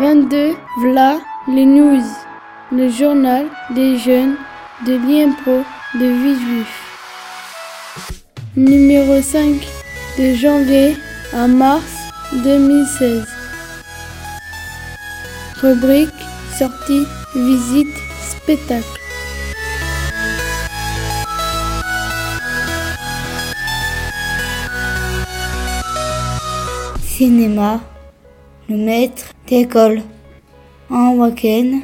22, 0.00 0.54
Vla, 0.80 1.18
les 1.48 1.64
news, 1.66 2.04
le 2.70 2.88
journal 2.88 3.46
des 3.74 3.98
jeunes 3.98 4.36
de 4.86 4.92
l'IMPRO 4.92 5.64
de 5.94 6.06
Villejuif. 6.06 6.68
Numéro 8.54 9.20
5, 9.20 9.56
de 10.18 10.34
janvier 10.34 10.94
à 11.34 11.48
mars 11.48 12.12
2016. 12.44 13.26
Rubrique, 15.60 16.10
sortie, 16.56 17.04
visite, 17.34 17.96
spectacle. 18.22 18.86
Cinéma, 27.02 27.80
le 28.68 28.76
maître 28.76 29.24
d'école. 29.48 30.02
En 30.90 31.14
week-end, 31.14 31.80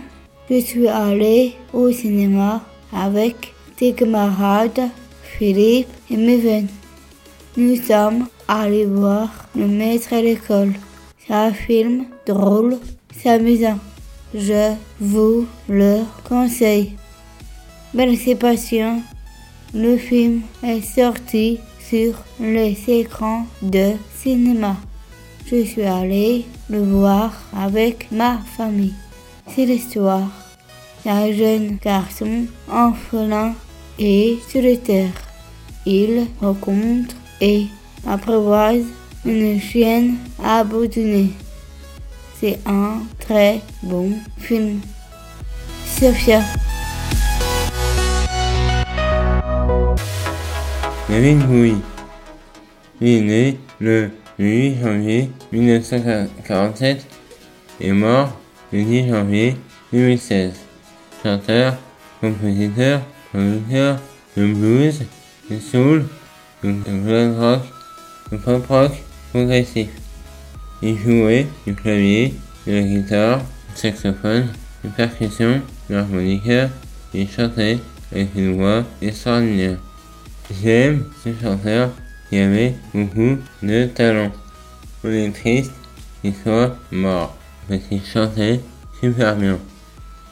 je 0.51 0.61
suis 0.61 0.89
allé 0.89 1.55
au 1.73 1.91
cinéma 1.91 2.63
avec 2.93 3.55
des 3.79 3.93
camarades 3.93 4.91
Philippe 5.23 5.89
et 6.11 6.17
Meven. 6.17 6.69
Nous 7.57 7.77
sommes 7.77 8.27
allés 8.49 8.85
voir 8.85 9.29
le 9.57 9.67
maître 9.67 10.13
à 10.13 10.21
l'école. 10.21 10.75
C'est 11.19 11.35
un 11.35 11.53
film 11.53 12.05
drôle, 12.27 12.77
c'est 13.17 13.31
amusant. 13.31 13.79
Je 14.35 14.75
vous 15.01 15.47
le 15.69 16.01
conseille. 16.29 16.93
Participation. 17.97 19.01
Le 19.73 19.97
film 19.97 20.43
est 20.63 20.83
sorti 20.83 21.61
sur 21.81 22.15
les 22.39 22.77
écrans 22.89 23.47
de 23.63 23.93
cinéma. 24.17 24.77
Je 25.47 25.63
suis 25.63 25.83
allé 25.83 26.47
le 26.71 26.83
voir 26.83 27.33
avec 27.55 28.11
ma 28.11 28.39
famille. 28.57 28.95
C'est 29.47 29.67
l'histoire 29.67 30.31
d'un 31.05 31.33
jeune 31.33 31.77
garçon 31.77 32.47
orphelin 32.73 33.53
et 33.99 34.39
solitaire. 34.49 35.13
Il 35.85 36.27
rencontre 36.41 37.15
et 37.43 37.67
apprivoise 38.07 38.87
une 39.27 39.61
chienne 39.61 40.17
abandonnée. 40.43 41.31
C'est 42.41 42.59
un 42.65 43.03
très 43.19 43.61
bon 43.83 44.13
film. 44.39 44.81
Sophia. 45.87 46.41
David 51.07 51.47
Bowie. 51.47 51.77
Il 53.03 53.31
est 53.31 53.57
le 53.79 54.11
8 54.39 54.81
janvier 54.83 55.31
1947 55.53 57.07
et 57.81 57.93
mort 57.93 58.37
le 58.73 58.83
10 58.83 59.09
janvier 59.09 59.57
2016. 59.93 60.53
Chanteur, 61.23 61.77
compositeur, 62.21 63.01
producteur 63.33 63.99
de 64.37 64.47
blues, 64.47 65.03
de 65.51 65.59
soul, 65.59 66.07
de 66.63 67.39
rock, 67.39 67.63
de 68.33 68.37
pop 68.37 68.67
rock 68.67 68.93
progressif. 69.31 69.89
Il 70.83 70.99
jouait 70.99 71.47
du 71.67 71.75
clavier, 71.75 72.35
de 72.67 72.73
la 72.73 72.83
guitare, 72.83 73.39
du 73.39 73.81
saxophone, 73.81 74.49
de 74.83 74.89
percussion, 74.91 75.63
de 75.89 75.95
l'harmonica 75.95 76.69
et 77.15 77.27
chantait 77.27 77.79
avec 78.13 78.29
une 78.35 78.57
voix 78.57 78.83
extraordinaire. 79.01 79.79
J'aime 80.63 81.05
ce 81.23 81.31
chanteur 81.41 81.91
qui 82.29 82.39
avait 82.39 82.75
beaucoup 82.93 83.39
de 83.63 83.87
talent. 83.87 84.31
On 85.05 85.11
est 85.11 85.31
triste 85.31 85.73
qu'il 86.23 86.35
soit 86.35 86.77
mort 86.91 87.37
parce 87.69 87.83
qu'il 87.83 88.05
chantait 88.05 88.61
super 89.01 89.37
bien. 89.37 89.59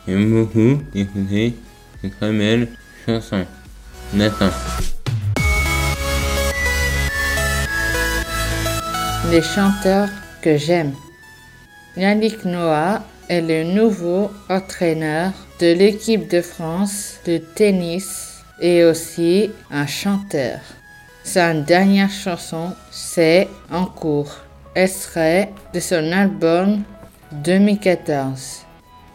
J'aime 0.06 0.31
beaucoup 0.31 0.83
écouter 0.94 1.55
ces 2.00 2.11
très 2.11 2.33
belles 2.33 2.69
chansons. 3.06 3.47
Nathan. 4.15 4.50
Les 9.31 9.43
chanteurs 9.43 10.09
que 10.43 10.56
j'aime. 10.56 10.93
Yannick 11.97 12.45
Noah 12.45 13.03
est 13.28 13.41
le 13.41 13.65
nouveau 13.65 14.31
entraîneur 14.49 15.33
de 15.61 15.72
l'équipe 15.72 16.28
de 16.28 16.43
France 16.43 17.19
de 17.25 17.39
tennis 17.39 18.43
et 18.61 18.84
aussi 18.84 19.50
un 19.71 19.87
chanteur. 19.87 20.59
Sa 21.25 21.55
dernière 21.55 22.10
chanson, 22.10 22.75
c'est 22.91 23.49
En 23.71 23.87
cours, 23.87 24.34
extrait 24.75 25.53
de 25.72 25.78
son 25.78 26.10
album 26.10 26.83
2014. 27.31 28.66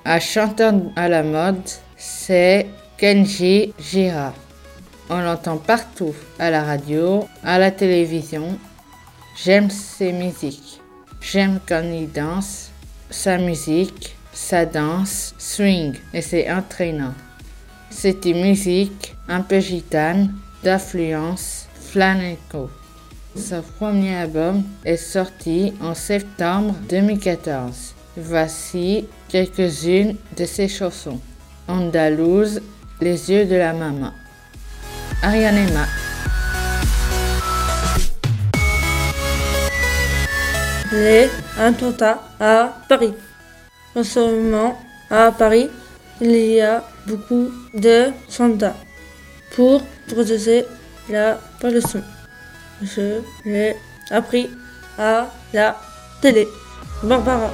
Un 0.05 0.19
chanteur 0.19 0.73
à 0.95 1.09
la 1.09 1.21
mode, 1.21 1.69
c'est 1.97 2.67
Kenji 2.97 3.73
Gira. 3.77 4.33
On 5.09 5.19
l'entend 5.19 5.57
partout, 5.57 6.15
à 6.39 6.49
la 6.49 6.63
radio, 6.63 7.27
à 7.43 7.59
la 7.59 7.71
télévision. 7.71 8.57
J'aime 9.35 9.69
ses 9.69 10.13
musiques. 10.13 10.81
J'aime 11.19 11.59
quand 11.67 11.83
il 11.83 12.09
danse, 12.09 12.71
sa 13.09 13.37
musique, 13.37 14.15
sa 14.31 14.65
danse, 14.65 15.35
swing 15.37 15.93
et 16.13 16.21
c'est 16.21 16.49
entraînant. 16.49 17.13
C'est 17.89 18.23
une 18.25 18.41
musique 18.41 19.13
un 19.27 19.41
peu 19.41 19.59
gitane, 19.59 20.33
d'influence 20.63 21.56
flamenco. 21.87 22.69
Son 23.35 23.61
premier 23.77 24.15
album 24.15 24.63
est 24.83 24.97
sorti 24.97 25.73
en 25.81 25.93
septembre 25.93 26.75
2014. 26.89 27.93
Voici 28.17 29.07
quelques-unes 29.29 30.15
de 30.35 30.45
ses 30.45 30.67
chansons. 30.67 31.19
Andalouse, 31.67 32.61
Les 32.99 33.29
yeux 33.29 33.45
de 33.45 33.55
la 33.55 33.73
maman. 33.73 34.11
Ariane 35.21 35.57
Emma. 35.57 35.85
Les 40.91 41.29
attentats 41.59 42.23
à 42.39 42.73
Paris. 42.89 43.13
En 43.95 44.03
ce 44.03 44.19
moment, 44.19 44.79
à 45.11 45.31
Paris, 45.31 45.69
il 46.21 46.31
y 46.31 46.61
a 46.61 46.83
beaucoup 47.05 47.51
de 47.75 48.07
soldats 48.27 48.75
pour 49.55 49.83
protéger 50.07 50.65
la 51.09 51.39
pollution. 51.59 52.03
Je 52.81 53.21
l'ai 53.45 53.75
appris 54.11 54.49
à 54.97 55.27
la 55.53 55.77
télé. 56.21 56.47
Barbara. 57.03 57.49